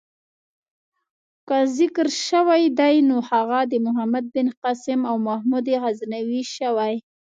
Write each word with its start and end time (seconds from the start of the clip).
که 1.47 1.57
ذکر 1.77 2.07
شوی 2.25 2.63
دی 2.79 2.95
نو 3.09 3.17
هغه 3.29 3.59
د 3.71 3.73
محمد 3.85 4.25
بن 4.33 4.47
قاسم 4.61 4.99
او 5.09 5.15
محمود 5.27 5.65
غزنوي 5.83 6.41
شوی. 6.55 6.95